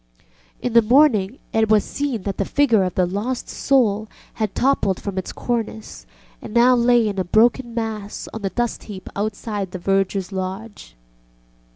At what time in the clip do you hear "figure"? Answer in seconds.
2.43-2.81